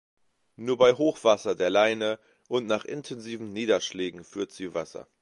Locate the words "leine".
1.69-2.17